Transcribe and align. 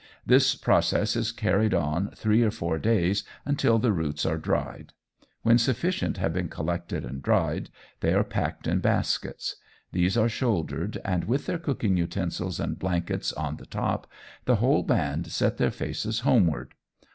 This 0.25 0.55
process 0.55 1.15
is 1.15 1.31
carried 1.31 1.75
on 1.75 2.09
three 2.15 2.41
or 2.41 2.49
four 2.49 2.79
days 2.79 3.23
until 3.45 3.77
the 3.77 3.91
roots 3.93 4.25
are 4.25 4.39
dried. 4.39 4.93
When 5.43 5.59
sufficient 5.59 6.17
have 6.17 6.33
been 6.33 6.49
collected 6.49 7.05
and 7.05 7.21
dried, 7.21 7.69
they 7.99 8.11
are 8.15 8.23
packed 8.23 8.65
in 8.65 8.79
baskets. 8.79 9.57
These 9.91 10.17
are 10.17 10.27
shouldered, 10.27 10.97
and 11.05 11.25
with 11.25 11.45
their 11.45 11.59
cooking 11.59 11.97
utensils 11.97 12.59
and 12.59 12.79
blankets 12.79 13.31
on 13.33 13.57
the 13.57 13.67
top, 13.67 14.07
the 14.45 14.55
whole 14.55 14.81
band 14.81 15.27
set 15.27 15.57
their 15.57 15.69
faces 15.69 16.21
homeward. 16.21 16.73